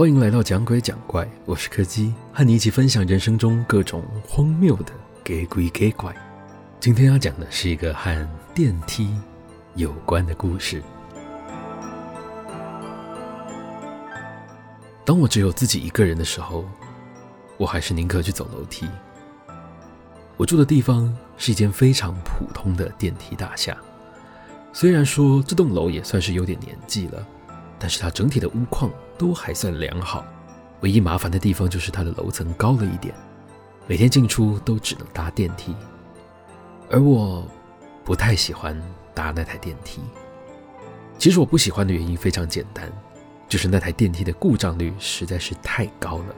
[0.00, 6.10] 欢迎来到讲鬼讲怪，我是柯基，和你一起分享人生中各种荒谬的给鬼给怪。
[6.80, 9.14] 今天要讲的是一个和电梯
[9.74, 10.82] 有关的故事。
[15.04, 16.64] 当我只有自己一个人的时候，
[17.58, 18.88] 我还是宁可去走楼梯。
[20.38, 23.76] 我住的地方是一间非常普通的电梯大厦，
[24.72, 27.22] 虽然说这栋楼也算是有点年纪了，
[27.80, 30.24] 但是它整体的屋况都还算良好。
[30.82, 33.12] 唯一麻烦的地方就是它的楼层高了一点，
[33.88, 35.74] 每天进出都只能搭电梯，
[36.90, 37.44] 而我
[38.04, 38.80] 不太喜欢
[39.12, 40.00] 搭那台电梯。
[41.18, 42.88] 其实我不喜欢的原因非常简单。
[43.48, 46.34] 就是那台电梯的故障率实在是太高了，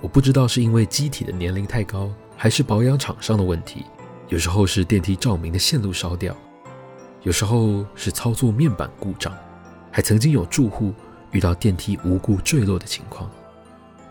[0.00, 3.84] 我不知道是因为机体的年龄太高，还是保养厂商的问题。
[4.28, 6.34] 有时候是电梯照明的线路烧掉，
[7.20, 9.36] 有时候是操作面板故障，
[9.90, 10.94] 还曾经有住户
[11.32, 13.30] 遇到电梯无故坠落的情况。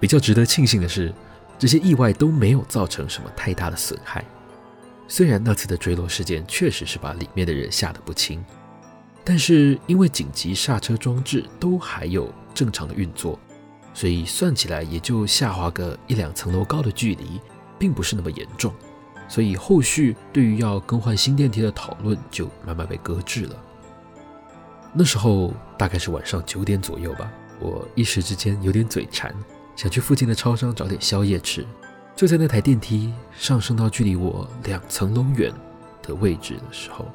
[0.00, 1.12] 比较值得庆幸的是，
[1.58, 4.24] 这些意外都没有造成什么太大的损害。
[5.08, 8.44] 虽然那次的坠落事件确实是把里面的人吓得不轻。
[9.26, 13.38] 但是因为紧急刹车装置都还有正常的运作，
[13.94, 17.40] 所以算起来也就下滑个一两层楼高的距离，
[17.78, 18.70] 并不是那么严重。
[19.26, 23.56] 所以后续对于要更换新电梯的讨论就慢慢被搁置了。
[24.94, 27.28] 那时候大概是晚上九点左右吧，
[27.58, 29.34] 我一时之间有点嘴馋，
[29.74, 31.66] 想去附近的超商找点宵夜吃。
[32.14, 35.52] 就在那台电梯上升到距离我两层楼远
[36.00, 37.06] 的位置的时候。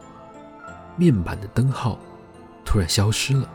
[0.98, 1.98] 面板的灯号
[2.66, 3.50] 突然消失了，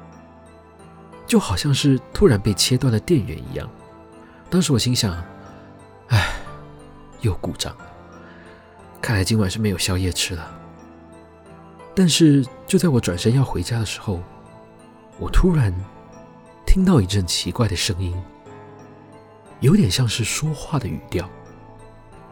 [1.27, 3.69] 就好像是突然被切断了电源一样。
[4.49, 5.23] 当时我心想
[6.09, 6.33] ：“哎，
[7.21, 7.87] 又故障了，
[9.03, 10.51] 看来今晚是没有宵夜吃了。”
[11.95, 14.21] 但是就在我转身要回家的时候，
[15.19, 15.73] 我突然
[16.67, 18.21] 听到一阵奇怪的声音，
[19.61, 21.29] 有点像是说话的语调。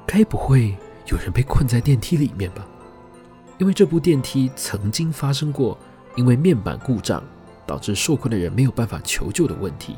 [0.05, 2.67] 该不会有人被困在电梯里面吧？
[3.59, 5.79] 因为这部电梯曾经发生过
[6.17, 7.23] 因为面板故障
[7.65, 9.97] 导致受困的人没有办法求救的问题，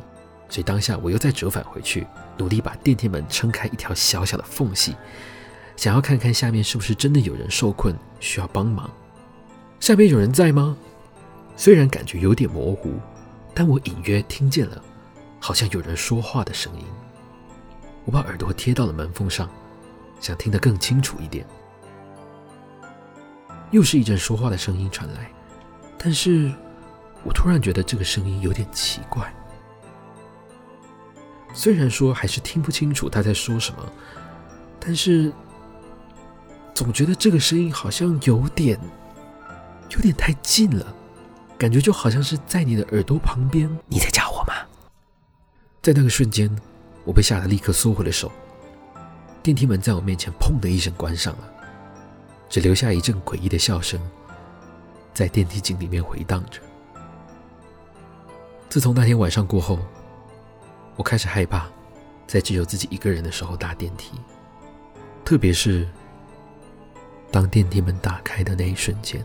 [0.51, 4.95] 所以当下我又再折返回去，努力把电梯门撑开一条小小的缝隙，
[5.75, 8.91] 想要看看下面是不是真的有人受困需要帮忙。
[9.85, 10.75] 下面有人在吗？
[11.59, 12.95] 虽然感觉有点模糊，
[13.53, 14.83] 但我隐约听见了
[15.39, 16.87] 好像有人说话的声音。
[18.07, 19.47] 我把耳朵贴到了门缝上，
[20.21, 21.47] 想听得更清楚一点。
[23.73, 25.31] 又是一阵说话的声音传来，
[25.99, 26.51] 但是
[27.23, 29.31] 我突然觉得这个声音有点奇怪。
[31.53, 33.93] 虽然说还是听不清楚他在说什么，
[34.81, 35.31] 但是
[36.73, 38.81] 总觉得这个声音好像有点
[39.95, 40.95] 有点太近了，
[41.57, 43.69] 感觉就好像是在你的耳朵旁边。
[43.87, 44.55] 你在叫我吗？
[45.81, 46.51] 在那个瞬间，
[47.05, 48.31] 我被吓得立刻缩回了手，
[49.43, 51.51] 电梯门在我面前砰的一声关上了。
[52.49, 54.01] 只留下一阵诡异的笑声，
[55.13, 56.61] 在电梯井里面回荡着。
[58.69, 59.79] 自从那天晚上过后，
[60.97, 61.67] 我开始害怕
[62.27, 64.13] 在只有自己一个人的时候搭电梯，
[65.25, 65.89] 特别是
[67.31, 69.25] 当电梯门打开的那一瞬间。